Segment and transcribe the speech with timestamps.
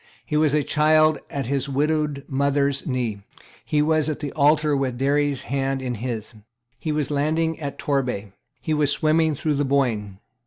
[0.25, 3.21] He was a child at his widowed mother's knee.
[3.63, 6.33] He was at the altar with Diary's hand in his.
[6.79, 8.31] He was landing at Torbay.
[8.59, 10.17] He was swimming through the Boyne.